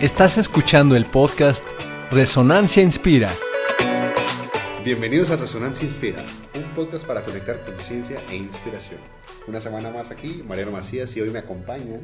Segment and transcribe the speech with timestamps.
[0.00, 1.62] Estás escuchando el podcast
[2.10, 3.30] Resonancia Inspira.
[4.82, 8.98] Bienvenidos a Resonancia Inspira, un podcast para conectar conciencia e inspiración.
[9.46, 12.00] Una semana más aquí, Mariano Macías y hoy me acompañan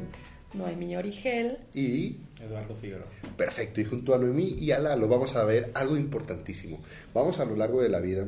[0.53, 3.07] Noemí Origel y Eduardo Figueroa.
[3.35, 6.77] Perfecto, y junto a Noemí y a Lalo vamos a ver algo importantísimo.
[7.15, 8.27] Vamos a lo largo de la vida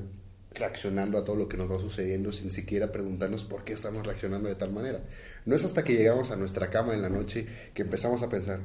[0.51, 4.49] reaccionando a todo lo que nos va sucediendo sin siquiera preguntarnos por qué estamos reaccionando
[4.49, 5.01] de tal manera.
[5.45, 7.45] No es hasta que llegamos a nuestra cama en la noche
[7.75, 8.61] que empezamos a pensar,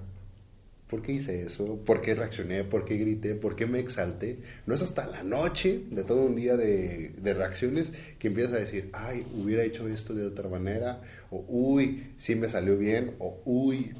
[0.88, 1.76] ¿por qué hice eso?
[1.84, 2.64] ¿Por qué reaccioné?
[2.64, 3.34] ¿Por qué grité?
[3.34, 4.38] ¿Por qué me exalté?
[4.66, 8.90] No es hasta la noche de todo un día de, reacciones que empiezas a decir,
[8.92, 13.94] ay, hubiera hecho esto de otra manera, o uy, sí me salió bien, o uy,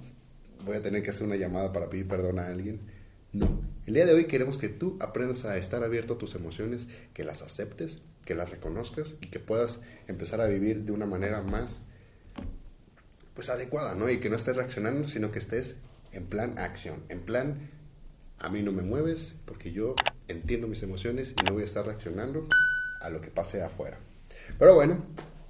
[0.64, 2.80] voy a tener que hacer una llamada para pedir perdón a alguien.
[3.32, 6.88] No, el día de hoy queremos que tú aprendas a estar abierto a tus emociones,
[7.12, 11.42] que las aceptes, que las reconozcas y que puedas empezar a vivir de una manera
[11.42, 11.82] más
[13.34, 14.08] pues adecuada, ¿no?
[14.08, 15.76] Y que no estés reaccionando, sino que estés
[16.14, 17.70] en plan acción, en plan
[18.38, 19.94] a mí no me mueves porque yo
[20.28, 22.46] entiendo mis emociones y no voy a estar reaccionando
[23.00, 23.98] a lo que pase afuera.
[24.58, 24.98] Pero bueno,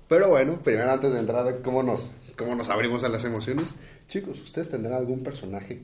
[0.09, 3.75] pero bueno, primero antes de entrar cómo nos cómo nos abrimos a las emociones,
[4.09, 5.83] chicos, ustedes tendrán algún personaje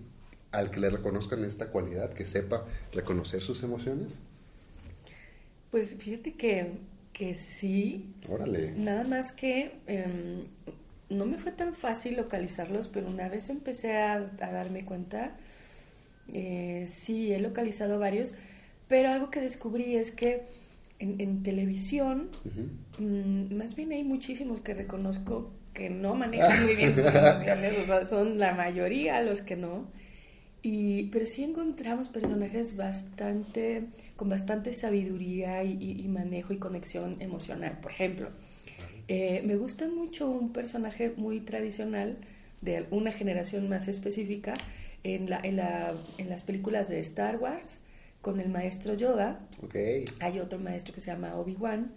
[0.52, 4.18] al que le reconozcan esta cualidad, que sepa reconocer sus emociones?
[5.70, 6.72] Pues fíjate que,
[7.12, 8.12] que sí.
[8.28, 8.72] Órale.
[8.72, 10.46] Nada más que em,
[11.10, 15.36] no me fue tan fácil localizarlos, pero una vez empecé a, a darme cuenta,
[16.32, 18.34] eh, sí, he localizado varios,
[18.88, 20.42] pero algo que descubrí es que
[20.98, 22.30] en, en televisión,
[22.98, 27.84] mm, más bien hay muchísimos que reconozco que no manejan muy bien sus emociones, o
[27.84, 29.88] sea, son la mayoría los que no.
[30.62, 33.86] Y, pero sí encontramos personajes bastante,
[34.16, 37.78] con bastante sabiduría y, y- y manejo y conexión emocional.
[37.80, 38.30] Por ejemplo,
[39.12, 42.16] eh, me gusta mucho un personaje muy tradicional
[42.60, 44.54] de una generación más específica
[45.02, 47.80] en, la, en, la, en las películas de Star Wars
[48.20, 49.40] con el maestro Yoda.
[49.64, 49.74] Ok.
[50.20, 51.90] Hay otro maestro que se llama Obi-Wan,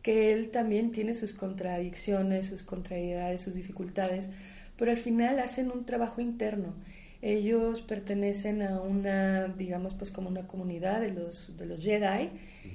[0.00, 4.30] que él también tiene sus contradicciones, sus contrariedades, sus dificultades,
[4.78, 6.72] pero al final hacen un trabajo interno.
[7.22, 12.30] Ellos pertenecen a una, digamos, pues como una comunidad de los, de los Jedi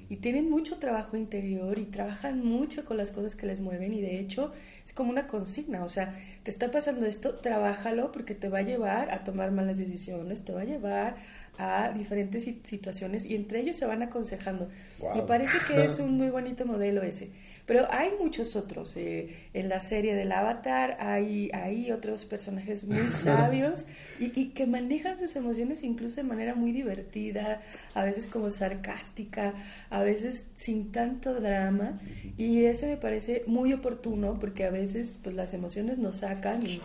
[0.10, 4.02] y tienen mucho trabajo interior y trabajan mucho con las cosas que les mueven y
[4.02, 4.52] de hecho
[4.86, 6.14] es como una consigna, o sea,
[6.44, 10.52] te está pasando esto, trabájalo porque te va a llevar a tomar malas decisiones, te
[10.54, 11.16] va a llevar
[11.62, 14.68] a diferentes si- situaciones y entre ellos se van aconsejando.
[15.00, 15.16] Wow.
[15.16, 17.30] Me parece que es un muy bonito modelo ese.
[17.68, 18.98] Pero hay muchos otros.
[18.98, 23.86] eh, en la serie del Avatar hay, hay otros personajes muy sabios
[24.20, 27.62] y, y que manejan sus emociones incluso de manera muy divertida,
[27.94, 29.54] a veces como sarcástica,
[29.90, 32.00] a veces sin tanto drama.
[32.38, 36.82] Y eso me parece muy oportuno porque a veces pues, las emociones nos sacan y,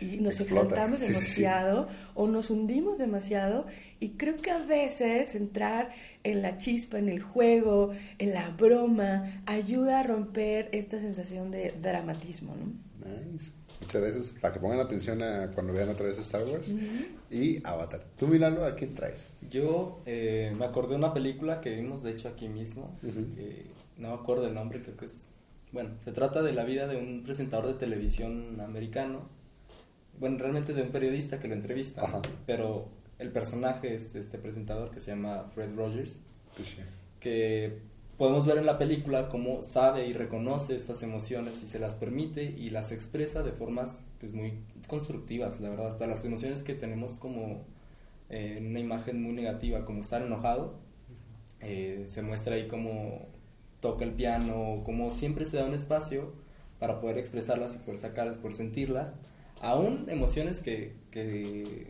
[0.00, 0.64] y nos Explota.
[0.66, 1.18] exaltamos Sí, sí, sí.
[1.42, 3.66] demasiado o nos hundimos demasiado
[4.00, 5.90] y creo que a veces entrar
[6.24, 11.74] en la chispa, en el juego, en la broma, ayuda a romper esta sensación de
[11.80, 12.72] dramatismo, ¿no?
[13.32, 13.52] Nice.
[13.80, 14.34] Muchas gracias.
[14.40, 16.68] Para que pongan atención a cuando vean otra vez Star Wars
[17.32, 18.04] y Avatar.
[18.16, 19.32] Tú, Milano, ¿a quién traes?
[19.50, 22.96] Yo eh, me acordé de una película que vimos, de hecho, aquí mismo.
[23.02, 23.34] Ujú.
[23.34, 23.66] que
[23.98, 25.28] no me acuerdo el nombre, creo que es.
[25.72, 29.28] Bueno, se trata de la vida de un presentador de televisión americano.
[30.22, 32.04] Bueno, realmente de un periodista que lo entrevista.
[32.04, 32.22] Ajá.
[32.46, 32.86] Pero
[33.18, 36.20] el personaje es este presentador que se llama Fred Rogers.
[36.62, 36.76] Sí.
[37.18, 37.78] que
[38.18, 42.44] podemos ver en la película cómo sabe y reconoce estas emociones y se las permite
[42.44, 47.16] y las expresa de formas pues muy constructivas, la verdad, hasta las emociones que tenemos
[47.16, 47.64] como
[48.30, 50.74] eh, una imagen muy negativa, como estar enojado,
[51.60, 53.26] eh, se muestra ahí como
[53.80, 56.32] toca el piano, como siempre se da un espacio
[56.78, 59.14] para poder expresarlas y poder sacarlas, poder sentirlas,
[59.62, 61.86] aún emociones que, que,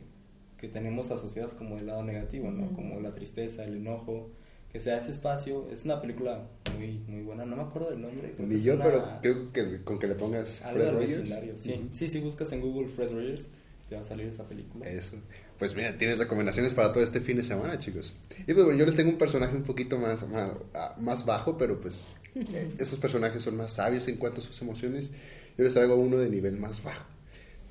[0.59, 2.73] que tenemos asociadas como el lado negativo, ¿no?
[2.75, 4.31] Como la tristeza, el enojo,
[4.71, 5.69] que sea ese espacio.
[5.73, 6.47] Es una película
[6.79, 8.33] muy, muy buena, no me acuerdo del nombre.
[8.39, 11.31] Ni yo, una- pero creo que con que le pongas Fred Rogers.
[11.57, 11.89] sí.
[11.93, 13.51] Sí, sí, buscas en Google Fred Rogers,
[13.89, 14.89] te va a salir esa película.
[14.89, 15.17] Eso.
[15.59, 18.15] Pues mira, tienes recomendacionnes para todo este fin de semana, chicos.
[18.47, 21.57] Y pues bueno, yo les tengo un personaje un poquito más, más, ah, más bajo,
[21.59, 22.05] pero pues
[22.35, 25.13] eh, esos personajes son más sabios en cuanto a sus emociones.
[25.59, 27.05] Yo les traigo uno de nivel más bajo,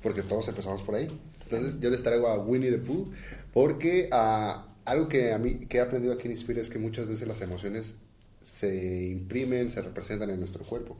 [0.02, 1.08] porque todos empezamos por ahí.
[1.44, 3.10] Entonces yo les traigo a Winnie the Pooh,
[3.52, 7.06] porque ah, algo que a mí que he aprendido aquí en Inspira es que muchas
[7.06, 7.96] veces las emociones
[8.42, 10.96] se imprimen, se representan en nuestro cuerpo.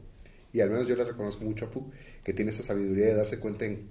[0.53, 1.91] Y al menos yo le reconozco mucho a Pooh,
[2.23, 3.87] que tiene esa sabiduría de darse cuenta en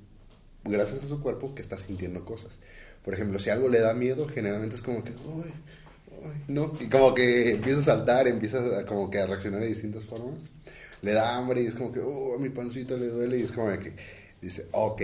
[0.64, 2.60] gracias a su cuerpo que está sintiendo cosas.
[3.04, 5.50] Por ejemplo, si algo le da miedo, generalmente es como que, "Uy,
[6.22, 9.66] uy", no, y como que empieza a saltar, empieza a, como que a reaccionar de
[9.66, 10.48] distintas formas.
[11.02, 13.50] Le da hambre y es como que, oh, a mi pancita le duele y es
[13.50, 13.92] como que
[14.42, 15.02] dice, ok,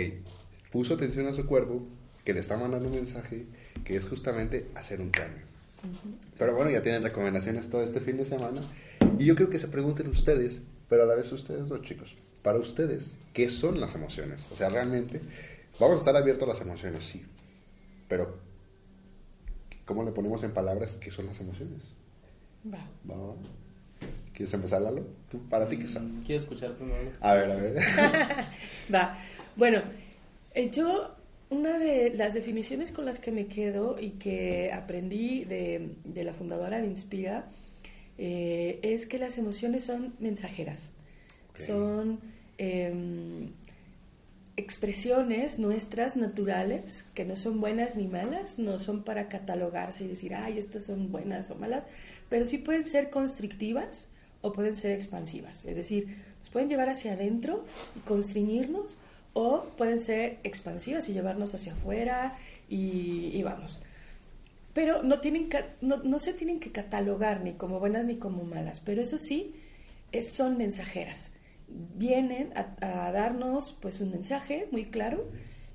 [0.71, 1.83] puso atención a su cuerpo,
[2.25, 3.47] que le está mandando un mensaje
[3.85, 5.43] que es justamente hacer un cambio.
[6.37, 8.63] Pero bueno, ya tienen recomendaciones todo este fin de semana.
[9.19, 12.59] Y yo creo que se pregunten ustedes, pero a la vez ustedes dos chicos, para
[12.59, 14.49] ustedes, ¿qué son las emociones?
[14.51, 15.23] O sea, realmente,
[15.79, 17.25] vamos a estar abiertos a las emociones, sí.
[18.09, 18.39] Pero,
[19.85, 21.93] ¿cómo le ponemos en palabras qué son las emociones?
[22.67, 22.79] Va.
[23.09, 23.35] Va, va.
[24.39, 25.05] ¿Quieres empezar, Lalo?
[25.29, 26.23] ¿Tú, ¿Para ti qué son?
[26.25, 27.11] Quiero escuchar primero.
[27.21, 27.75] A ver, a ver.
[28.95, 29.19] Va.
[29.57, 29.83] Bueno,
[30.55, 31.13] eh, yo
[31.51, 36.35] una de las definiciones con las que me quedo y que aprendí de, de la
[36.35, 37.49] fundadora de Inspira
[38.17, 40.93] eh, es que las emociones son mensajeras.
[41.55, 42.21] Son
[42.59, 43.51] em,
[44.57, 50.37] expresiones nuestras naturales que no son buenas ni malas, no son para catalogarse y decir,
[50.37, 51.89] ay, estas son buenas o malas,
[52.29, 54.07] pero sí pueden ser constrictivas
[54.41, 55.65] o pueden ser expansivas.
[55.65, 57.65] Es decir, nos pueden llevar hacia adentro
[57.97, 58.99] y constreñirnos
[59.33, 62.37] o pueden ser expansivas y llevarnos hacia afuera
[62.69, 63.81] y, vamos.
[64.75, 65.49] Pero no, tienen,
[65.81, 69.55] no, no se tienen que catalogar ni como buenas ni como malas, pero eso sí,
[70.23, 71.33] son mensajeras.
[71.69, 75.29] Vienen a, a darnos pues un mensaje muy claro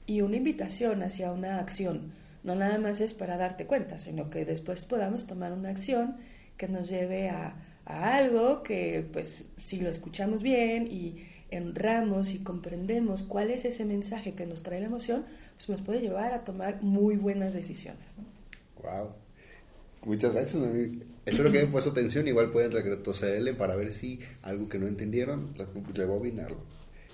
[0.08, 2.14] y una invitación hacia una acción.
[2.44, 6.18] No nada más es para darte cuenta, sino que después podamos tomar una acción
[6.58, 11.16] que nos lleve a, a algo que pues si lo escuchamos bien y
[11.56, 15.26] honramos y comprendemos cuál es ese mensaje que nos trae la emoción,
[15.58, 18.18] pues nos puede llevar a tomar muy buenas decisiones.
[18.18, 18.24] ¿no?
[18.84, 19.10] Wow.
[20.06, 20.62] Muchas gracias.
[21.26, 22.28] Espero que hayan puesto atención.
[22.28, 26.58] Igual pueden retrocederle para ver si algo que no entendieron, re- rebobinarlo.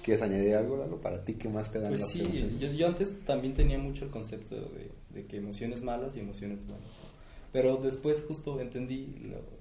[0.04, 1.00] ¿Quieres añadir algo, Lalo?
[1.02, 2.60] Para ti, ¿qué más te dan Pues las sí, emociones?
[2.60, 6.66] yo, yo antes también tenía mucho el concepto de, de que emociones malas y emociones
[6.66, 6.88] buenas.
[6.88, 7.10] ¿no?
[7.52, 9.59] Pero después justo entendí lo, lo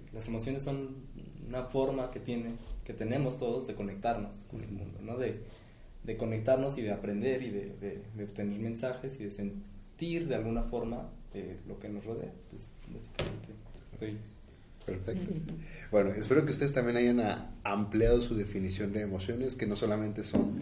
[0.00, 0.96] que las emociones son
[1.48, 2.50] una forma que tiene,
[2.84, 5.18] que tenemos todos de conectarnos con el mundo, ¿no?
[5.18, 5.40] De,
[6.04, 10.34] de conectarnos y de aprender y de, de- de obtener mensajes y de sentir de
[10.34, 12.32] alguna forma eh, lo que nos rodea.
[12.50, 13.48] Pues básicamente
[13.92, 14.16] estoy
[14.84, 15.32] Perfecto.
[15.92, 17.20] Bueno, espero que ustedes también hayan
[17.62, 20.58] ampliado su definición de emociones, que no solamente son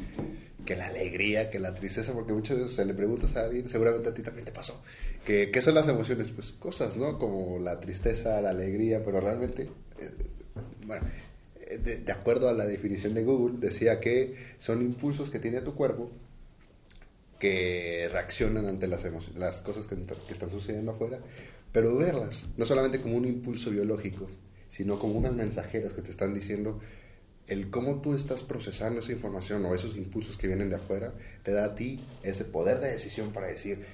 [0.70, 4.08] que la alegría, que la tristeza, porque muchas veces se le preguntas a alguien, seguramente
[4.08, 4.81] a ti también te pasó,
[5.26, 6.31] que, ¿qué son las emociones?
[6.31, 7.19] Pues cosas, ¿no?
[7.19, 10.11] Como la tristeza, la alegría, pero realmente, eh,
[10.87, 11.05] bueno,
[11.62, 15.75] eh, de, acuerdo a la definición de Google, decía que son impulsos que tiene tu
[15.75, 16.08] cuerpo
[17.40, 21.19] que reaccionan ante las, las cosas que, que están sucediendo afuera,
[21.72, 24.28] pero verlas, no solamente como un impulso biológico,
[24.69, 26.78] sino como unas mensajeras que te están diciendo
[27.50, 31.12] el cómo tú estás procesando esa información o esos impulsos que vienen de afuera,
[31.43, 33.85] te da a ti ese poder de decisión para decir,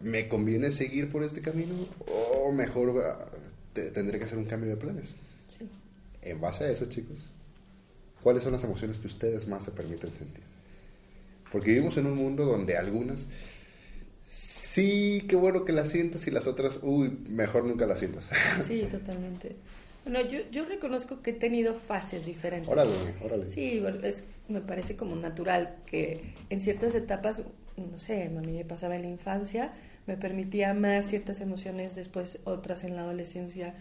[0.00, 1.74] ¿me conviene seguir por este camino
[2.06, 3.26] o mejor ah,
[3.72, 5.14] te- tendré que hacer un cambio de planes?
[5.48, 5.68] Sí.
[6.22, 7.32] En base a eso, chicos,
[8.22, 10.44] ¿cuáles son las emociones que ustedes más se permiten sentir?
[11.50, 13.28] Porque vivimos en un mundo donde algunas,
[14.26, 18.28] sí, qué bueno que las sientas y las otras, uy, mejor nunca las sientas.
[18.62, 19.56] Sí, totalmente.
[20.04, 22.68] Bueno, yo, yo reconozco que he tenido fases diferentes.
[22.70, 22.92] órale,
[23.22, 23.50] órale.
[23.50, 27.44] Sí, es, me parece como natural que en ciertas etapas,
[27.76, 29.72] no sé, a mí me pasaba en la infancia,
[30.06, 33.74] me permitía más ciertas emociones, después otras en la adolescencia,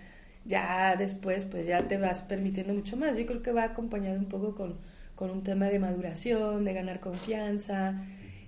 [0.45, 3.17] ya después pues ya te vas permitiendo mucho más.
[3.17, 4.77] Yo creo que va acompañado un poco con,
[5.15, 7.95] con un tema de maduración, de ganar confianza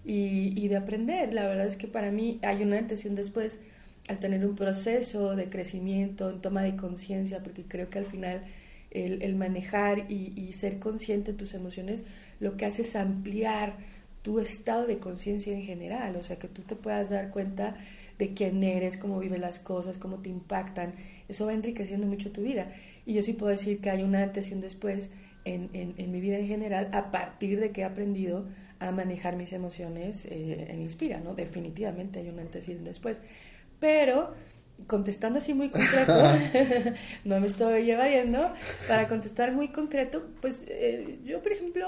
[0.05, 1.33] y, y de aprender.
[1.33, 3.59] La verdad es que para mí hay una antes y un después
[4.07, 8.43] al tener un proceso de crecimiento, en toma de conciencia, porque creo que al final
[8.91, 12.03] el, manejar y, y ser consciente de tus emociones
[12.39, 13.77] lo que hace es ampliar
[14.21, 17.75] tu estado de conciencia en general, o sea, que tú te puedas dar cuenta
[18.19, 20.93] de quién eres, cómo vives las cosas, cómo te impactan,
[21.27, 22.71] eso va enriqueciendo mucho tu vida.
[23.05, 25.09] Y yo sí puedo decir que hay un antes y un después
[25.43, 28.45] en, en, en mi vida en general a partir de que he aprendido
[28.79, 31.35] a manejar mis emociones eh, en Inspira, ¿no?
[31.35, 33.21] Definitivamente hay un antes y un después.
[33.81, 34.33] Pero
[34.87, 36.13] contestando así muy concreto,
[37.25, 38.53] no me estoy evadiendo,
[38.87, 41.87] para contestar muy concreto, pues eh, yo, por ejemplo,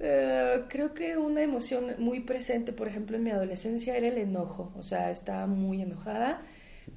[0.00, 4.72] eh, creo que una emoción muy presente, por ejemplo, en mi adolescencia era el enojo,
[4.76, 6.40] o sea, estaba muy enojada,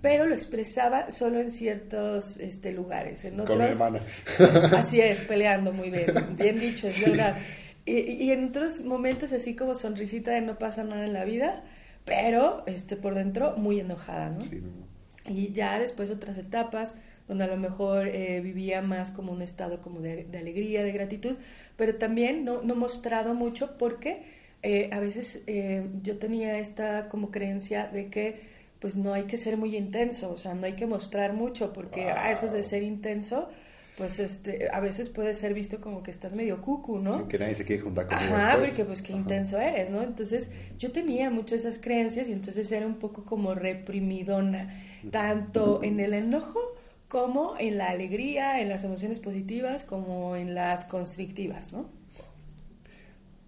[0.02, 3.24] pero lo expresaba solo en ciertos este, lugares.
[3.26, 4.02] En Con otros, mi hermana.
[4.78, 7.38] Así es, peleando muy bien, bien dicho, es verdad.
[7.86, 11.64] Y, y en otros momentos así como sonrisita de no pasa nada en la vida,
[12.06, 14.42] pero este, por dentro muy enojada, ¿no?
[14.42, 14.86] Sí, no.
[15.32, 16.94] Y ya después otras etapas
[17.28, 20.92] donde a lo mejor eh, vivía más como un estado como de, de alegría, de
[20.92, 21.36] gratitud,
[21.78, 24.22] pero también no, no mostrado mucho porque
[24.62, 29.38] eh, a veces eh, yo tenía esta como creencia de que pues no hay que
[29.38, 32.14] ser muy intenso, o sea, no hay que mostrar mucho porque Wow.
[32.18, 33.50] ah, eso es de ser intenso,
[33.98, 37.28] pues este, a veces puede ser visto como que estás medio cucu, ¿no?
[37.30, 38.70] que nadie se quiere juntar contigo Ajá, después.
[38.72, 40.02] porque pues qué intenso eres, ¿no?
[40.04, 46.00] Entonces yo tenía muchas esas creencias y entonces era un poco como reprimidona, tanto en
[46.00, 46.60] el enojo
[47.08, 51.90] como en la alegría, en las emociones positivas, como en las constrictivas, ¿no?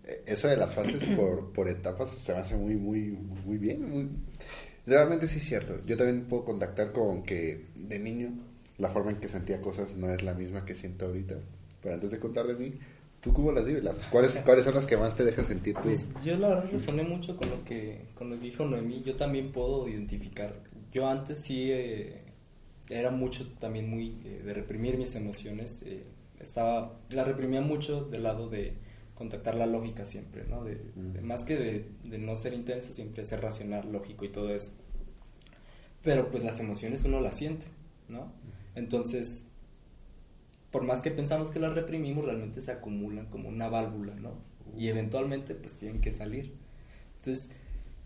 [0.06, 3.90] Eh, Eso de las fases por, por etapas se me hace muy, muy, muy bien.
[3.90, 4.10] muy-
[4.86, 5.82] Realmente sí es cierto.
[5.86, 8.32] Yo también puedo contactar con que de niño
[8.78, 11.36] la forma en que sentía cosas no es la misma que siento ahorita.
[11.82, 12.74] Pero antes de contar de mí,
[13.22, 13.84] ¿tú cómo las vives?
[14.12, 15.82] ¿Cuáles, ¿Cuáles son las que más te dejan sentir tú?
[15.84, 19.04] Pues yo la verdad resoné mucho con lo que con lo que dijo Noemí.
[19.04, 20.56] Yo también puedo identificar.
[20.92, 22.22] Yo antes sí eh,
[22.90, 25.84] era mucho también muy eh, de reprimir mis emociones.
[25.86, 26.04] eh,
[26.40, 28.74] estaba la reprimía mucho del lado de
[29.16, 30.64] contactar la lógica siempre, ¿no?
[30.64, 34.54] De, de- más que de, de no ser intenso, siempre ser racional, lógico y todo
[34.54, 34.74] eso.
[36.04, 37.66] Pero pues las emociones uno las siente,
[38.08, 38.32] ¿no?
[38.78, 39.48] Entonces,
[40.72, 44.36] por más que pensamos que las reprimimos, realmente se acumulan como una válvula, ¿no?
[44.78, 46.54] Y eventualmente pues tienen que salir.
[47.18, 47.50] Entonces,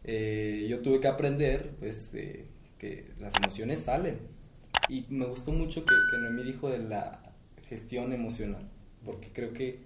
[0.06, 2.46] eh, yo tuve que aprender pues eh,
[2.80, 4.20] que las emociones salen.
[4.88, 7.34] Y me gustó mucho que, que Noemí dijo de la
[7.68, 8.70] gestión emocional,
[9.06, 9.80] porque creo que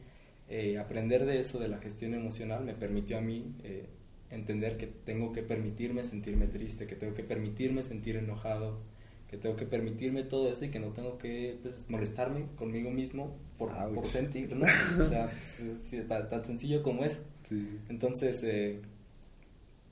[0.49, 3.87] eh, aprender de eso, de la gestión emocional, me permitió a mí eh,
[4.29, 8.79] entender que tengo que permitirme sentirme triste, que tengo que permitirme sentir enojado,
[9.27, 13.35] que tengo que permitirme todo eso y que no tengo que pues, molestarme conmigo mismo
[13.57, 13.95] por, Ouch.
[13.95, 14.65] por sentir, ¿no?
[14.65, 17.25] O sea, pues, sí, tan, tan sencillo como es.
[17.43, 17.79] Sí.
[17.89, 18.81] Entonces, eh,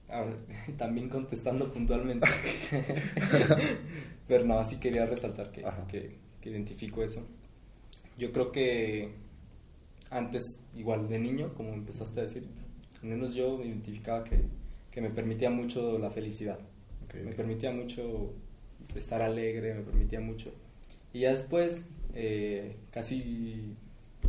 [0.09, 0.37] ahora,
[0.77, 2.27] también contestando puntualmente,
[4.27, 7.25] pero no, así quería resaltar que, que, que identifico eso.
[8.17, 9.11] Yo creo que
[10.11, 10.43] antes,
[10.75, 12.47] igual de niño, como empezaste a decir,
[13.01, 14.41] al menos yo identificaba que,
[14.91, 16.59] que me permitía mucho la felicidad.
[17.03, 18.33] Ok, Me permitía mucho
[18.99, 20.53] estar alegre, me permitía mucho.
[21.13, 21.85] Y ya después,
[22.15, 23.75] eh, casi,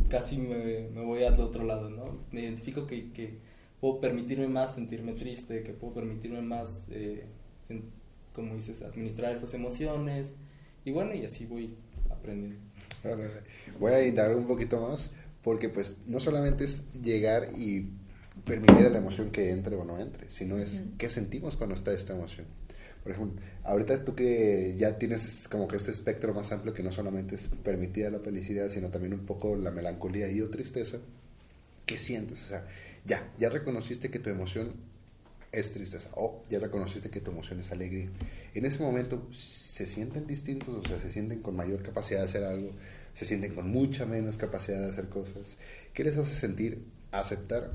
[0.09, 2.17] casi me, me voy al otro lado, ¿no?
[2.31, 3.37] Me identifico que, que
[3.81, 7.25] puedo permitirme más sentirme triste, que puedo permitirme más, eh,
[7.67, 7.83] sen-
[8.33, 10.33] como dices, administrar esas emociones.
[10.83, 11.75] Y bueno, y así voy
[12.11, 12.59] aprendiendo.
[13.79, 15.11] Voy a indagar un poquito más
[15.43, 17.89] porque pues no solamente es llegar y
[18.45, 21.93] permitir a la emoción que entre o no entre, sino es qué sentimos cuando está
[21.93, 22.45] esta emoción.
[23.05, 26.91] Por ejemplo, ahorita tú que ya tienes como que este espectro más amplio que no
[26.91, 30.97] solamente es permitida la felicidad, sino también un poco la melancolía y o tristeza,
[31.85, 32.43] ¿qué sientes?
[32.43, 32.67] O sea,
[33.05, 34.73] ya, ya reconociste que tu emoción
[35.51, 38.07] es tristeza o ya reconociste que tu emoción es alegría.
[38.55, 42.43] En ese momento se sienten distintos, o sea, se sienten con mayor capacidad de hacer
[42.43, 42.71] algo,
[43.13, 45.57] se sienten con mucha menos capacidad de hacer cosas.
[45.93, 47.71] ¿Qué les hace sentir aceptar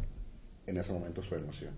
[0.67, 1.71] en ese momento su emoción?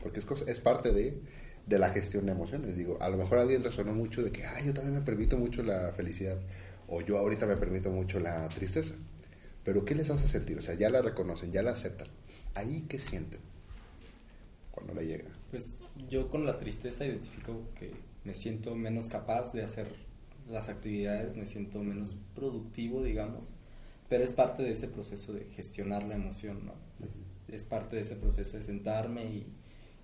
[0.00, 1.20] Porque es, cosa- es parte de,
[1.68, 2.76] de la gestión de emociones.
[2.76, 5.62] Digo, a lo mejor alguien resonó mucho de que, ah, yo también me permito mucho
[5.62, 6.38] la felicidad,
[6.88, 8.94] o yo ahorita me permito mucho la tristeza.
[9.64, 10.56] Pero ¿qué les hace sentir?
[10.56, 12.08] O sea, ya la reconocen, ya la aceptan.
[12.54, 13.40] ¿Ahí qué sienten
[14.70, 15.28] cuando la llega?
[15.50, 17.92] Pues yo con la tristeza identifico que
[18.24, 19.88] me siento menos capaz de hacer
[20.48, 23.52] las actividades, me siento menos productivo, digamos,
[24.08, 26.72] pero es parte de ese proceso de gestionar la emoción, ¿no?
[26.72, 27.06] O sea,
[27.54, 29.46] Es parte de ese proceso de sentarme y,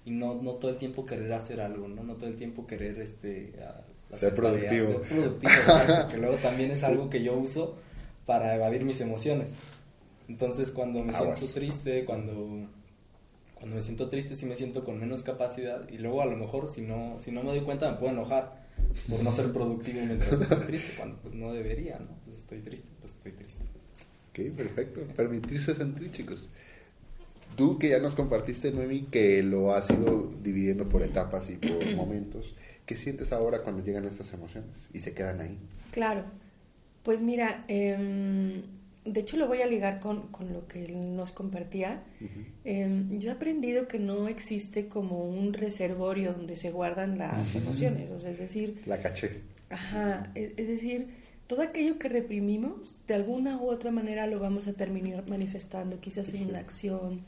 [0.04, 2.02] y no, no todo el tiempo querer hacer algo, ¿no?
[2.02, 3.84] No todo el tiempo querer este, a-
[4.16, 4.86] Ser tareas, productivo.
[5.04, 7.74] ser productivo, exacto, que luego también es algo que yo uso
[8.26, 9.50] para evadir mis emociones.
[10.28, 11.38] Entonces cuando me Aguas.
[11.40, 12.68] siento triste, cuando
[13.54, 16.66] cuando me siento triste sí me siento con menos capacidad y luego a lo mejor
[16.66, 18.62] si no si no me doy cuenta me puedo enojar
[19.08, 22.88] por no ser productivo mientras estoy triste cuando pues no debería no pues estoy triste
[23.00, 23.64] pues estoy triste
[24.30, 25.00] Ok, perfecto.
[25.14, 26.50] Permitirse sentir, chicos.
[27.56, 31.94] Tú que ya nos compartiste, Noemi, que lo has ido dividiendo por etapas y por
[31.96, 32.56] momentos,
[32.86, 35.58] ¿qué sientes ahora cuando llegan estas emociones y se quedan ahí?
[35.90, 36.24] Claro,
[37.02, 38.62] pues mira, em,
[39.04, 42.02] de hecho lo voy a ligar con, con lo que él nos compartía.
[42.64, 48.10] Em, yo he aprendido que no existe como un reservorio donde se guardan las emociones,
[48.10, 49.42] o sea, es decir, La caché.
[49.70, 51.08] Ajá, es decir,
[51.46, 56.32] todo aquello que reprimimos, de alguna u otra manera lo vamos a terminar manifestando, quizás
[56.34, 57.22] en una acción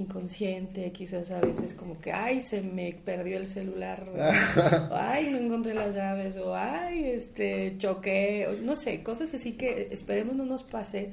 [0.00, 4.08] inconsciente, quizás a veces como que, ay, se me perdió el celular,
[4.90, 9.52] o, ay, no encontré las llaves, o ay, este, choqué, o no sé, cosas así
[9.52, 11.12] que esperemos no nos pase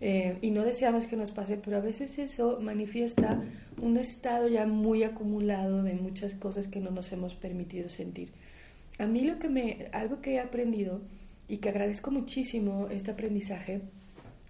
[0.00, 3.40] eh, y no deseamos que nos pase, pero a veces eso manifiesta
[3.80, 8.30] un estado ya muy acumulado de muchas cosas que no nos hemos permitido sentir.
[8.98, 11.00] A mí lo que me, algo que he aprendido
[11.48, 13.82] y que agradezco muchísimo este aprendizaje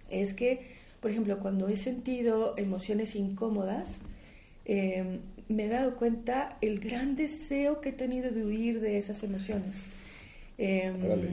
[0.09, 3.99] es que, por ejemplo, cuando he sentido emociones incómodas,
[4.63, 5.19] eh,
[5.49, 9.83] me he dado cuenta el gran deseo que he tenido de huir de esas emociones.
[10.57, 11.27] Eh, Órale.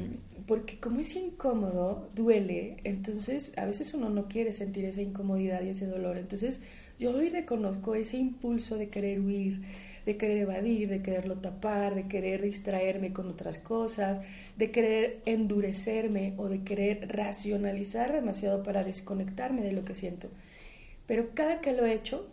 [0.49, 5.69] porque como es incómodo, duele, entonces a veces uno no quiere sentir esa incomodidad y
[5.69, 6.19] ese dolor.
[6.19, 6.63] Entonces
[7.01, 9.63] yo hoy reconozco ese impulso de querer huir,
[10.05, 14.21] de querer evadir, de quererlo tapar, de querer distraerme con otras cosas,
[14.59, 20.29] de querer endurecerme o de querer racionalizar demasiado para desconectarme de lo que siento.
[21.07, 22.29] Pero cada que lo he hecho,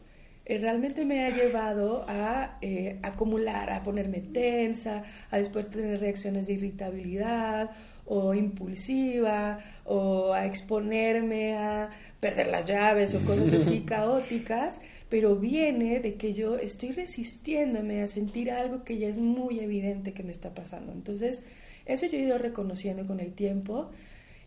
[0.46, 6.48] eh, realmente me ha llevado a eh, acumular, a ponerme tensa, a después tener reacciones
[6.48, 7.72] de irritabilidad
[8.08, 16.00] o impulsiva o a exponerme a perder las llaves o cosas así caóticas, pero viene
[16.00, 20.32] de que yo estoy resistiéndome a sentir algo que ya es muy evidente que me
[20.32, 20.92] está pasando.
[20.92, 21.46] Entonces,
[21.86, 23.90] eso yo he ido reconociendo con el tiempo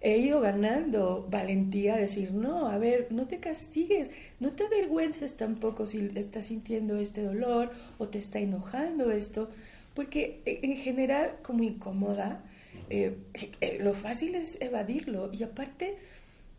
[0.01, 5.37] he ido ganando valentía a decir, no, a ver, no te castigues, no te avergüences
[5.37, 9.51] tampoco si estás sintiendo este dolor o te está enojando esto,
[9.95, 12.43] porque eh, en general como incómoda,
[12.91, 13.17] eh,
[13.61, 15.97] eh, lo fácil es evadirlo y aparte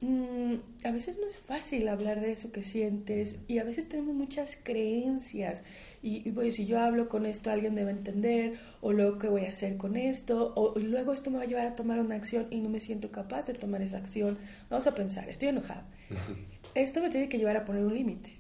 [0.04, 4.16] Mm, a veces no es fácil hablar de eso que sientes y a veces tenemos
[4.16, 5.64] muchas creencias
[6.02, 9.28] y, pues, si yo hablo con esto alguien me va a entender o luego qué
[9.28, 12.16] voy a hacer con esto o luego esto me va a llevar a tomar una
[12.16, 14.40] acción y no me siento capaz de tomar esa acción.
[14.72, 15.86] Vamos a pensar, estoy enojada.
[16.74, 18.32] esto me tiene que llevar a poner un límite.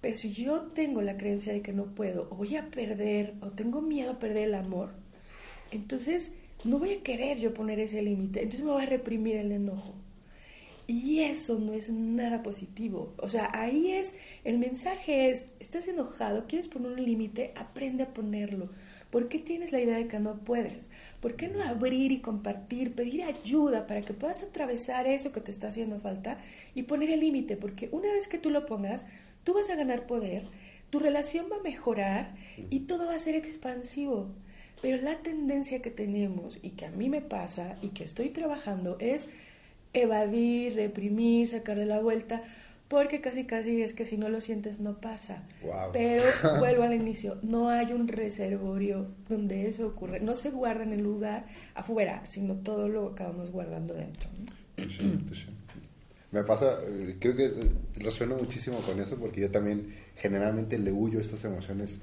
[0.00, 3.50] Pero si yo tengo la creencia de que no puedo o voy a perder o
[3.50, 4.90] tengo miedo a perder el amor,
[5.72, 6.34] entonces
[6.64, 9.94] no voy a querer yo poner ese límite, entonces me voy a reprimir el enojo
[10.86, 13.14] y eso no es nada positivo.
[13.18, 18.12] O sea, ahí es, el mensaje es, estás enojado, quieres poner un límite, aprende a
[18.12, 18.70] ponerlo.
[19.10, 20.90] ¿Por qué tienes la idea de que no puedes?
[21.20, 25.52] ¿Por qué no abrir y compartir, pedir ayuda para que puedas atravesar eso que te
[25.52, 26.38] está haciendo falta
[26.74, 27.56] y poner el límite?
[27.56, 29.06] Porque una vez que tú lo pongas,
[29.44, 30.48] tú vas a ganar poder,
[30.90, 32.34] tu relación va a mejorar
[32.70, 34.34] y todo va a ser expansivo.
[34.84, 38.98] Pero la tendencia que tenemos y que a mí me pasa y que estoy trabajando
[39.00, 39.28] es
[39.94, 42.42] evadir, reprimir, sacarle la vuelta,
[42.88, 45.42] porque casi casi es que si no lo sientes no pasa.
[45.94, 46.24] Pero
[46.58, 51.00] vuelvo al inicio, no hay un reservorio donde eso ocurre, no se guarda en el
[51.02, 54.28] lugar afuera, sino todo lo acabamos guardando dentro.
[56.30, 56.76] Me pasa,
[57.20, 57.50] creo que
[57.94, 62.02] resueno muchísimo con eso porque yo también generalmente le huyo estas emociones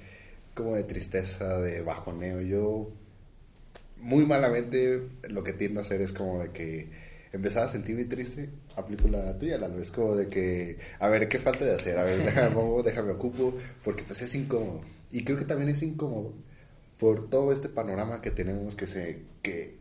[0.63, 2.41] como de tristeza, de bajoneo.
[2.41, 2.91] Yo
[3.97, 6.89] muy malamente lo que tiendo a hacer es como de que
[7.34, 11.39] empezaba a sentirme triste, aplico la tuya, la es como de que, a ver, ¿qué
[11.39, 11.97] falta de hacer?
[11.97, 14.82] A ver, déjame, déjame ocupo, porque pues es incómodo.
[15.12, 16.34] Y creo que también es incómodo
[17.00, 19.78] por todo este panorama que tenemos que se, que,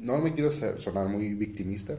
[0.00, 1.96] no me quiero sonar muy victimista,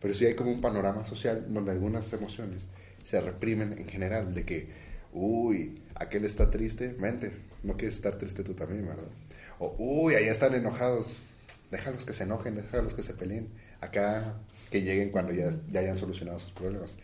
[0.00, 2.68] pero sí hay como un panorama social donde algunas emociones
[3.02, 4.68] se reprimen en general, de que,
[5.12, 9.08] uy, aquel está triste, mente, no quieres estar triste tú también, ¿verdad?
[9.58, 11.16] O, uy, ahí están enojados,
[11.70, 13.48] déjalos que se enojen, déjalos que se peleen,
[13.80, 16.96] acá que lleguen cuando ya, ya hayan solucionado sus problemas.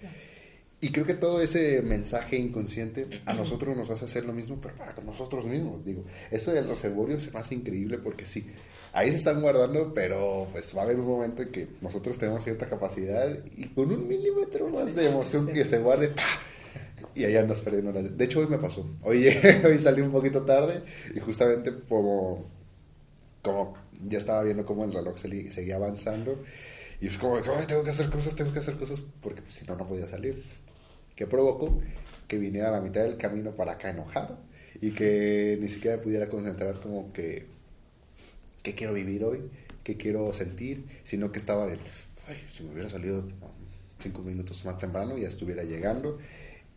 [0.79, 4.77] Y creo que todo ese mensaje inconsciente a nosotros nos hace hacer lo mismo, pero
[4.77, 5.83] para nosotros mismos.
[5.85, 8.47] Digo, eso del reservorio se me hace increíble porque sí,
[8.93, 12.45] ahí se están guardando, pero pues va a haber un momento en que nosotros tenemos
[12.45, 16.13] cierta capacidad y con un milímetro más de emoción que se guarde,
[17.15, 18.17] y allá nos perdemos.
[18.17, 18.89] De hecho, hoy me pasó.
[19.03, 19.27] Hoy,
[19.65, 20.83] hoy salí un poquito tarde
[21.15, 22.51] y justamente como,
[23.43, 23.75] como
[24.09, 26.43] ya estaba viendo cómo el reloj seguía avanzando
[27.01, 29.77] y es como, tengo que hacer cosas, tengo que hacer cosas, porque pues, si no,
[29.77, 30.43] no podía salir.
[31.15, 31.79] ¿Qué provocó?
[32.29, 34.39] Que viniera a la mitad del camino para acá enojado
[34.81, 37.47] y que ni siquiera pudiera concentrar como que,
[38.63, 39.51] ¿qué quiero vivir hoy?
[39.83, 40.87] ¿Qué quiero sentir?
[41.05, 41.79] Sino que estaba de,
[42.29, 43.29] ay, si me hubiera salido
[44.01, 46.19] cinco minutos más temprano ya estuviera llegando.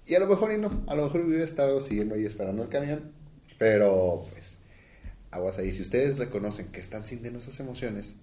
[0.10, 2.70] Y a lo mejor y no, a lo mejor hubiera estado siguiendo ahí esperando el
[2.70, 3.12] camión,
[3.60, 4.58] pero pues
[5.30, 5.72] aguas ahí.
[5.72, 8.16] Si ustedes reconocen que están sintiendo esas emociones,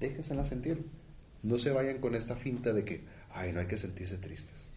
[0.00, 0.86] déjenselas sentir.
[1.42, 4.68] No se vayan con esta finta de que, ay, no hay que sentirse tristes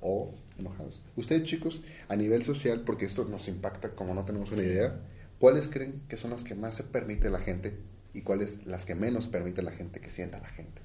[0.00, 1.02] o enojados.
[1.16, 5.00] Ustedes, chicos, a nivel social, porque esto nos impacta como no tenemos una idea,
[5.40, 7.76] ¿cuáles creen que son las que más se permite la gente
[8.12, 10.82] y cuáles las que menos permite la gente que sienta la gente?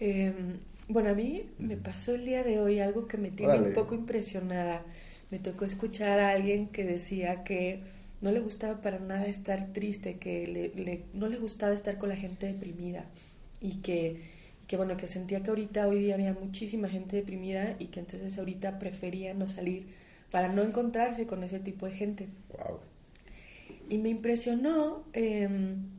[0.00, 3.74] Em, bueno, a mí me pasó el día de hoy algo que me tiene un
[3.74, 4.84] poco impresionada.
[5.30, 7.82] Me tocó escuchar a alguien que decía que
[8.20, 12.16] no le gustaba para nada estar triste, que le, no le gustaba estar con la
[12.16, 13.04] gente deprimida
[13.60, 14.20] y que,
[14.66, 18.38] que, bueno, que sentía que ahorita hoy día había muchísima gente deprimida y que entonces
[18.38, 19.86] ahorita prefería no salir
[20.30, 22.28] para no encontrarse con ese tipo de gente.
[22.50, 22.80] Wow.
[23.88, 25.93] Y me impresionó em,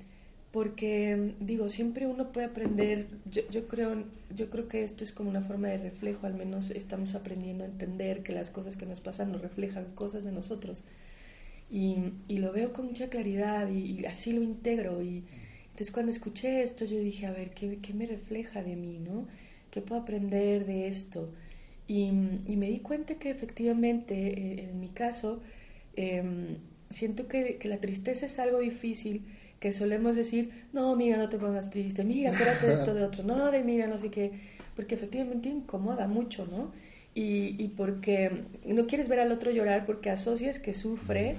[0.55, 5.29] porque, digo, siempre uno puede aprender, yo, yo, creo, yo creo que esto es como
[5.29, 9.01] una forma de reflejo, al menos estamos aprendiendo a entender que las cosas que nos
[9.01, 10.85] pasan nos reflejan cosas de nosotros
[11.69, 15.25] y, y, lo veo con mucha claridad y, así lo integro y,
[15.71, 19.27] Entonces cuando escuché esto yo dije, a ver, ¿qué, qué me refleja de mí, no?
[19.71, 21.33] ¿Qué puedo aprender de esto?
[21.85, 22.11] Y,
[22.47, 25.41] y me di cuenta que efectivamente, eh, en mi caso,
[25.97, 29.23] em, siento que, que, la tristeza es algo difícil,
[29.65, 33.23] que solemos decir, no, mira, no te pongas triste, mira, acuérdate de esto de otro,
[33.23, 34.31] no, de mira, no sé qué,
[34.75, 36.71] porque efectivamente incomoda mucho, ¿no?
[37.15, 41.37] Y, y porque no quieres ver al otro llorar porque asocias que sufre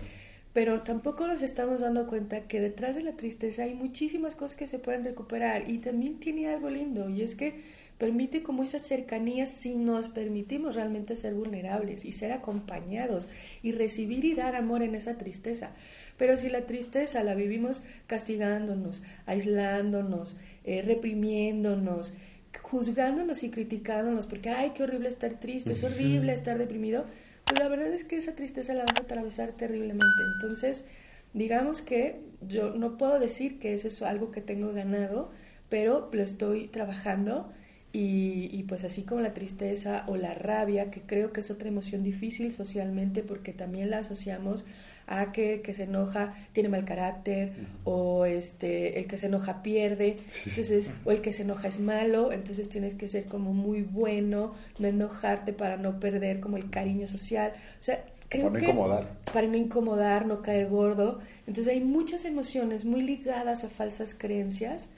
[0.53, 4.67] pero tampoco nos estamos dando cuenta que detrás de la tristeza hay muchísimas cosas que
[4.67, 7.61] se pueden recuperar y también tiene algo lindo y es que
[7.99, 13.29] permite como esa cercanía si nos permitimos realmente ser vulnerables y ser acompañados
[13.63, 15.71] y recibir y dar amor en esa tristeza.
[16.19, 22.15] Pero si la tristeza la vivimos castigándonos, aislándonos, eh, reprimiéndonos,
[22.63, 27.07] juzgándonos y criticándonos porque, ay, qué horrible estar triste, es horrible estar deprimido,
[27.45, 30.23] pues la verdad es que esa tristeza la vas a atravesar terriblemente.
[30.35, 30.85] Entonces,
[31.33, 35.31] digamos que yo no puedo decir que es algo que tengo ganado,
[35.69, 37.53] pero lo estoy trabajando
[37.97, 41.69] y, y, pues así como la tristeza o la rabia, que creo que es otra
[41.69, 44.67] emoción difícil socialmente porque también la asociamos
[45.07, 47.53] a que, que se enoja tiene mal carácter
[47.85, 50.19] o este el que se enoja pierde.
[50.45, 54.53] Entonces o el que se enoja es malo entonces tienes que ser como muy bueno
[54.79, 57.55] no enojarte para no perder como el cariño social.
[57.81, 59.09] O sea creo para no que incomodar.
[59.33, 61.21] para no incomodar no caer gordo.
[61.47, 64.91] Entonces hay muchas emociones muy ligadas a falsas creencias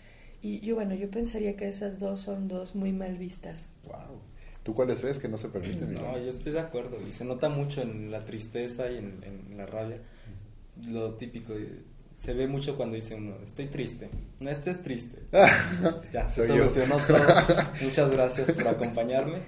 [0.42, 4.20] y yo bueno yo pensaría que esas dos son dos muy mal vistas wow
[4.62, 5.94] ¿Tú cuáles ves que no se permiten?
[5.94, 9.56] No, yo estoy de acuerdo y se nota mucho en la tristeza y en, en
[9.56, 9.96] la rabia.
[10.86, 11.54] Lo típico,
[12.18, 14.10] se ve mucho cuando dice uno, estoy triste.
[14.40, 15.22] No estés triste.
[16.12, 17.18] ya, se solucionó todo.
[17.82, 19.38] Muchas gracias por acompañarme.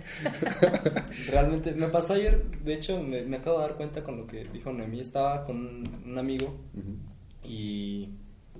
[1.29, 4.45] Realmente, me pasó ayer, de hecho, me, me, acabo de dar cuenta con lo que
[4.45, 5.01] dijo Noemí.
[5.01, 7.51] Estaba con un, un amigo uh -huh.
[7.51, 8.11] y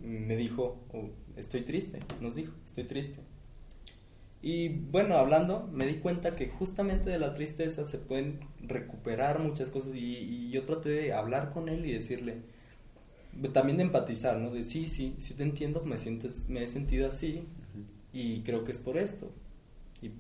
[0.03, 2.01] me dijo, oh, estoy triste.
[2.21, 3.21] Nos dijo, estoy triste.
[4.43, 9.71] Y bueno, hablando, me di cuenta que justamente de la tristeza se pueden recuperar muchas
[9.71, 12.37] cosas y, y, yo traté de hablar con él y decirle,
[13.53, 14.51] también de empatizar, ¿no?
[14.51, 17.43] De sí, sí, sí te entiendo, me, sientes, me he sentido así
[17.75, 18.19] uh -huh.
[18.19, 19.31] y creo que es por esto.
[20.01, 20.11] Y,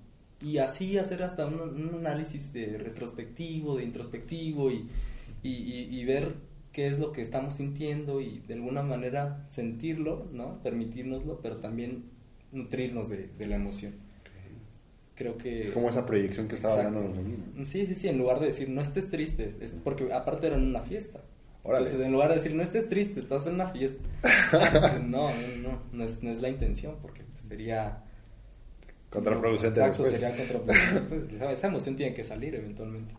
[0.47, 4.87] y así hacer hasta un, un, análisis de retrospectivo, de introspectivo y,
[5.43, 6.35] y, y, ver
[6.73, 10.63] qué es lo que estamos sintiendo y de alguna manera sentirlo, ¿no?
[10.63, 12.05] Permitirnoslo, pero también
[12.53, 14.11] nutrirnos de, de la emoción
[15.21, 15.63] creo que...
[15.65, 17.01] Es como esa proyección que estaba Exacto.
[17.01, 20.47] hablando los Sí, sí, sí, en lugar de decir, no estés triste, es porque aparte
[20.47, 21.21] era en una fiesta.
[21.63, 21.85] Órale.
[21.85, 24.03] Entonces, en lugar de decir, no estés triste, estás en una fiesta.
[25.05, 28.03] no, no, no, no es, no es la intención, porque sería...
[29.11, 30.21] Contraproducente Exacto, después.
[30.21, 31.01] sería contraproducente.
[31.11, 33.15] Pues, esa emoción tiene que salir eventualmente.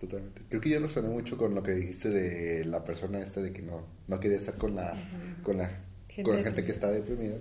[0.00, 0.42] Totalmente.
[0.48, 3.60] Creo que yo resoné mucho con lo que dijiste de la persona esta de que
[3.60, 4.94] no, no quiere estar con la,
[5.42, 5.68] con la
[6.08, 6.22] gente.
[6.22, 7.36] con la gente que está deprimida.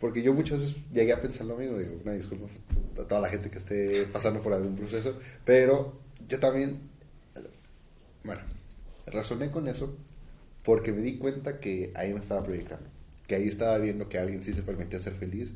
[0.00, 2.46] Porque yo muchas veces llegué a pensar lo mismo, digo, una disculpa
[3.00, 5.96] a toda la gente que esté pasando por algún proceso, pero
[6.28, 6.80] yo también,
[8.24, 8.42] bueno,
[9.06, 9.96] razoné con eso
[10.64, 12.90] porque me di cuenta que ahí me estaba proyectando,
[13.28, 15.54] que ahí estaba viendo que alguien sí se permitía ser feliz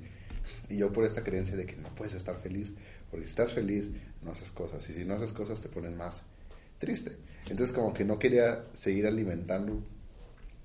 [0.69, 2.75] y yo por esta creencia de que no puedes estar feliz,
[3.11, 3.91] porque si estás feliz
[4.23, 6.25] no haces cosas y si no haces cosas te pones más
[6.79, 7.17] triste.
[7.49, 9.83] Entonces como que no quería seguir alimentando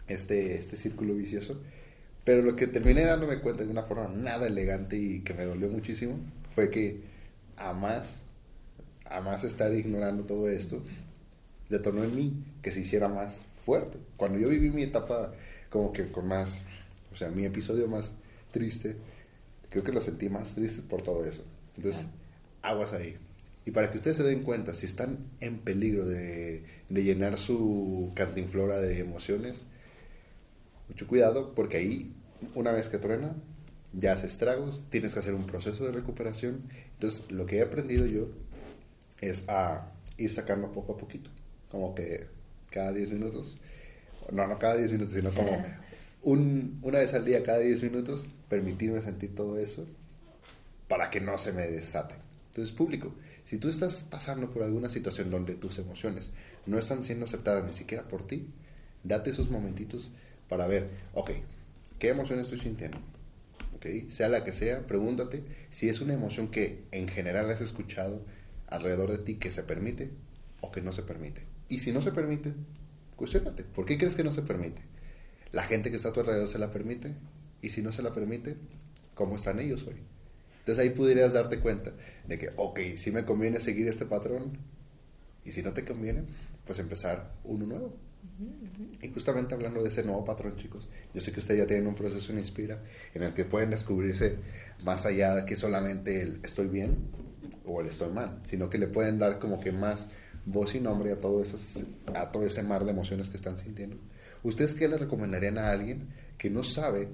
[0.07, 1.61] este, este círculo vicioso
[2.23, 5.69] pero lo que terminé dándome cuenta de una forma nada elegante y que me dolió
[5.69, 6.17] muchísimo
[6.51, 7.01] fue que
[7.57, 8.21] a más,
[9.05, 10.81] a más estar ignorando todo esto,
[11.69, 13.97] detonó en mí que se hiciera más fuerte.
[14.15, 15.33] Cuando yo viví mi etapa
[15.69, 16.61] como que con más,
[17.11, 18.15] o sea, mi episodio más
[18.51, 18.95] triste,
[19.69, 21.43] creo que lo sentí más triste por todo eso.
[21.75, 22.05] Entonces,
[22.63, 23.17] aguas ahí.
[23.65, 28.11] Y para que ustedes se den cuenta, si están en peligro de, de llenar su
[28.15, 29.65] cantinflora de emociones,
[30.89, 32.13] mucho cuidado porque ahí,
[32.55, 33.35] una vez que truena,
[33.93, 36.63] ya hace estragos, tienes que hacer un proceso de recuperación.
[36.93, 38.27] Entonces, lo que he aprendido yo
[39.21, 41.29] es a ir sacando poco a poquito,
[41.69, 42.27] como que
[42.69, 43.57] cada 10 minutos,
[44.31, 45.63] no, no cada 10 minutos, sino como
[46.21, 49.85] un, una vez al día, cada 10 minutos, permitirme sentir todo eso
[50.87, 52.15] para que no se me desate.
[52.53, 53.11] Entonces, público,
[53.45, 56.29] si tú estás pasando por alguna situación donde tus emociones
[56.67, 58.45] no están siendo aceptadas ni siquiera por ti,
[59.03, 60.11] date esos momentitos
[60.47, 61.31] para ver, ok,
[61.97, 62.99] ¿qué emoción estoy sintiendo?
[63.77, 68.23] Okay, sea la que sea, pregúntate si es una emoción que en general has escuchado
[68.67, 70.11] alrededor de ti que se permite
[70.61, 71.41] o que no se permite.
[71.69, 72.53] Y si no se permite,
[73.15, 74.83] cuestionate, ¿por qué crees que no se permite?
[75.51, 77.15] ¿La gente que está a tu alrededor se la permite?
[77.63, 78.57] Y si no se la permite,
[79.15, 79.95] ¿cómo están ellos hoy?
[80.63, 81.91] Entonces ahí pudieras darte cuenta
[82.25, 84.57] de que, ok, si me conviene seguir este patrón,
[85.45, 86.23] y si no te conviene,
[86.65, 87.93] pues empezar uno nuevo.
[89.01, 91.95] Y justamente hablando de ese nuevo patrón, chicos, yo sé que ustedes ya tienen un
[91.95, 92.81] proceso en Inspira
[93.13, 94.37] en el que pueden descubrirse
[94.83, 97.09] más allá de que solamente el estoy bien
[97.65, 100.09] o el estoy mal, sino que le pueden dar como que más
[100.45, 103.97] voz y nombre a todo, esos, a todo ese mar de emociones que están sintiendo.
[104.41, 107.09] ¿Ustedes qué le recomendarían a alguien que no sabe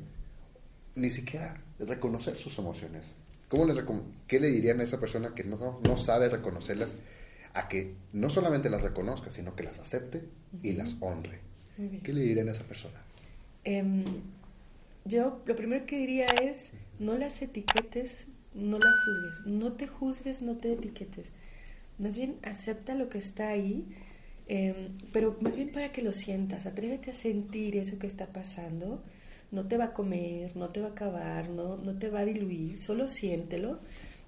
[0.95, 3.13] ni siquiera reconocer sus emociones?
[3.49, 3.73] ¿Cómo le
[4.27, 6.97] ¿Qué le dirían a esa persona que no, no sabe reconocerlas?
[7.53, 10.23] A que no solamente las reconozca, sino que las acepte
[10.61, 11.39] y las honre.
[12.03, 12.99] ¿Qué le dirían a esa persona?
[13.63, 14.03] Em,
[15.03, 19.45] yo lo primero que diría es, no las etiquetes, no las juzgues.
[19.47, 21.31] No te juzgues, no te etiquetes.
[21.97, 23.83] Más bien acepta lo que está ahí,
[24.47, 26.67] em, pero más bien para que lo sientas.
[26.67, 29.03] Atrévete a sentir eso que está pasando
[29.51, 32.25] no te va a comer, no te va a acabar, no, no te va a
[32.25, 33.79] diluir, solo siéntelo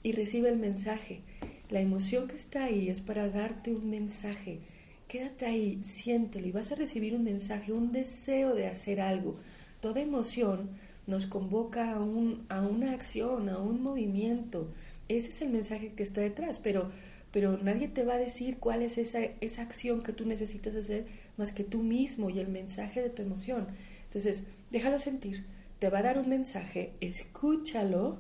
[0.04, 1.22] y recibe el mensaje.
[1.70, 4.60] La emoción que está ahí es para darte un mensaje.
[5.08, 9.36] Quédate ahí, siéntelo y vas a recibir un mensaje, un deseo de hacer algo.
[9.80, 10.70] Toda emoción
[11.08, 14.68] nos convoca a, un, a una acción, a un movimiento.
[15.08, 16.92] Ese es el mensaje que está detrás, pero,
[17.32, 21.06] pero nadie te va a decir cuál es esa, esa acción que tú necesitas hacer
[21.38, 23.68] más que tú mismo y el mensaje de tu emoción.
[24.06, 25.46] Entonces, déjalo sentir,
[25.80, 28.18] te va a dar un mensaje, escúchalo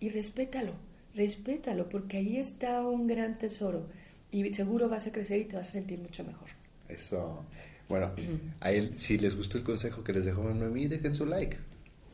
[0.00, 0.72] y respétalo,
[1.14, 3.86] respétalo, porque ahí está un gran tesoro
[4.30, 6.48] y seguro vas a crecer y te vas a sentir mucho mejor.
[6.88, 7.44] Eso.
[7.88, 8.12] Bueno,
[8.60, 11.58] a él, si les gustó el consejo que les dejó Noemí, dejen su like.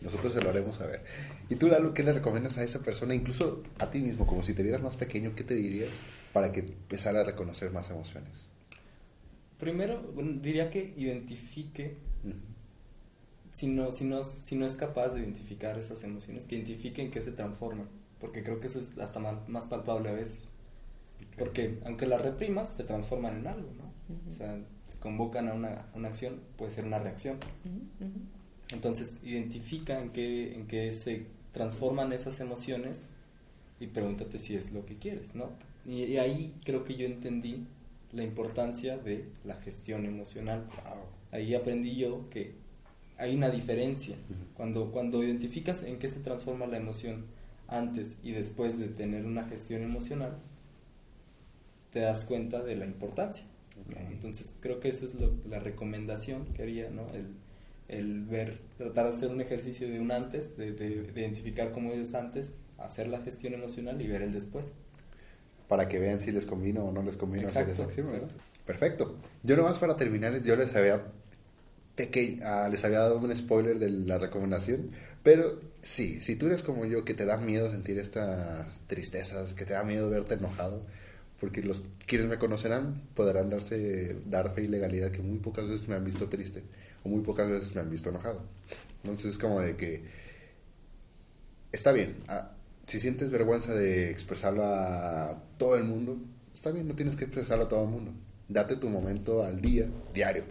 [0.01, 1.05] Nosotros se lo haremos saber.
[1.49, 4.55] ¿Y tú, Lalo, qué le recomiendas a esa persona, incluso a ti mismo, como si
[4.55, 5.91] te vieras más pequeño, qué te dirías
[6.33, 8.49] para que empezara a reconocer más emociones?
[9.59, 11.97] Primero, diría que identifique
[13.59, 17.21] si no, si, no, si no es capaz de identificar esas emociones, que identifiquen que
[17.21, 17.89] se transforman,
[18.21, 20.47] porque creo que eso es hasta más, palpable a veces.
[21.37, 24.15] Porque aunque las reprimas, se transforman en algo, ¿no?
[24.29, 24.57] O sea,
[25.01, 27.39] convocan a una, una, acción, puede ser una reacción.
[28.71, 33.09] Entonces, identifica en qué, en qué se transforman esas emociones
[33.81, 35.51] y pregúntate si es lo que quieres, ¿no?
[35.85, 37.67] Y, y ahí creo que yo entendí
[38.13, 40.65] la importancia de la gestión emocional.
[41.33, 42.68] Ahí aprendí yo que
[43.19, 44.17] hay una diferencia.
[44.57, 47.27] Cuando, cuando identificas en qué se transforma la emoción
[47.67, 50.39] antes y después de tener una gestión emocional,
[51.93, 53.45] te das cuenta de la importancia.
[54.11, 55.15] Entonces creo que esa es
[55.49, 57.03] la recomendación que haría, ¿no?
[57.13, 57.27] El,
[57.89, 62.15] el, ver, tratar de hacer un ejercicio de un antes, de, de, identificar cómo es
[62.15, 64.73] antes, hacer la gestión emocional y ver el después.
[65.69, 68.31] Para que vean si les convino o no les convino hacer esa acción, ¿verdad?
[68.67, 69.17] Perfecto.
[69.43, 71.03] Yo nomás para terminar, yo les había
[72.45, 74.93] Ah, les había dado un spoiler de la recomendación,
[75.25, 79.65] pero sí, si tú eres como yo, que te da miedo sentir estas tristezas, que
[79.65, 80.83] te da miedo verte enojado,
[81.41, 85.89] porque los quienes me conocerán podrán darse, dar fe y legalidad que muy pocas veces
[85.89, 86.63] me han visto triste,
[87.03, 88.43] o muy pocas veces me han visto enojado.
[89.03, 90.05] Entonces es como de que
[91.73, 92.53] está bien, ah,
[92.87, 96.19] si sientes vergüenza de expresarlo a todo el mundo,
[96.55, 98.13] está bien, no tienes que expresarlo a todo el mundo.
[98.49, 100.45] Date tu momento al día, diario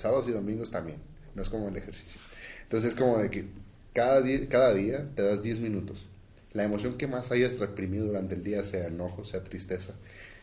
[0.00, 0.98] sábados y domingos también,
[1.34, 2.20] no es como el ejercicio.
[2.62, 3.46] Entonces es como de que
[3.92, 6.06] cada cada día te das 10 minutos.
[6.52, 9.94] La emoción que más hayas reprimido durante el día, sea enojo, sea tristeza,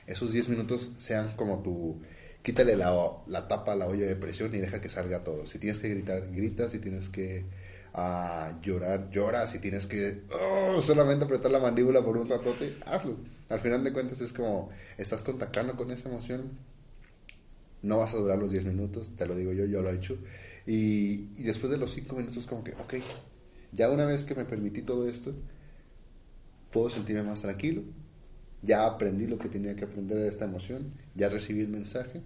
[0.08, 2.02] esos 10 minutos sean como tu...
[2.42, 2.96] Quítale la,
[3.28, 5.46] la tapa a la olla de presión y deja que salga todo.
[5.48, 6.70] Si tienes que gritar, grita.
[6.70, 7.44] Si tienes que
[7.94, 9.48] uh, llorar, llora.
[9.48, 13.18] Si tienes que oh, solamente apretar la mandíbula por un ratote, hazlo.
[13.50, 16.52] Al final de cuentas es como estás contactando con esa emoción
[17.88, 20.18] no vas a durar los 10 minutos, te lo digo yo, yo lo he hecho.
[20.66, 22.96] Y, y después de los 5 minutos como que, ok,
[23.72, 25.34] ya una vez que me permití todo esto,
[26.72, 27.84] puedo sentirme más tranquilo,
[28.62, 32.22] ya aprendí lo que tenía que aprender de esta emoción, ya recibí el mensaje,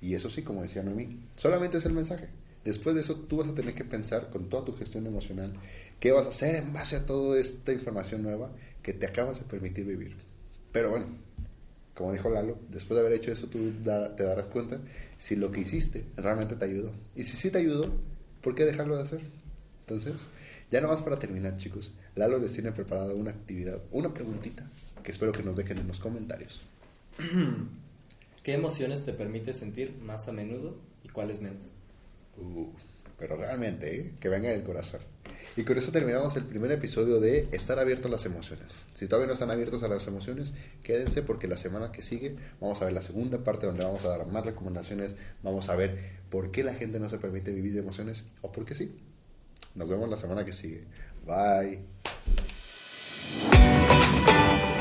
[0.00, 2.28] y eso sí, como decía Noemí, solamente es el mensaje.
[2.64, 5.54] Después de eso, tú vas a tener que pensar con toda tu gestión emocional
[6.00, 8.50] qué vas a hacer en base a toda esta información nueva
[8.82, 10.16] que te acabas de permitir vivir.
[10.72, 11.06] Pero bueno,
[11.96, 14.78] como dijo Lalo, después de haber hecho eso tú te darás cuenta
[15.16, 16.92] si lo que hiciste realmente te ayudó.
[17.14, 17.90] Y si sí te ayudó,
[18.42, 19.20] ¿por qué dejarlo de hacer?
[19.80, 20.28] Entonces,
[20.70, 24.68] ya nomás para terminar, chicos, Lalo les tiene preparada una actividad, una preguntita
[25.02, 26.62] que espero que nos dejen en los comentarios.
[28.42, 31.72] ¿Qué emociones te permite sentir más a menudo y cuáles menos?
[32.36, 32.66] Uh,
[33.18, 34.12] pero realmente, ¿eh?
[34.20, 35.00] que venga del corazón.
[35.56, 38.66] Y con eso terminamos el primer episodio de Estar abiertos a las emociones.
[38.92, 42.82] Si todavía no están abiertos a las emociones, quédense porque la semana que sigue vamos
[42.82, 46.50] a ver la segunda parte donde vamos a dar más recomendaciones, vamos a ver por
[46.50, 48.94] qué la gente no se permite vivir de emociones o por qué sí.
[49.74, 50.84] Nos vemos la semana que sigue.
[51.26, 51.80] Bye.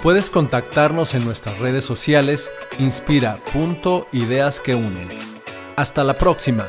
[0.03, 5.09] Puedes contactarnos en nuestras redes sociales inspira.ideas que unen
[5.77, 6.67] Hasta la próxima.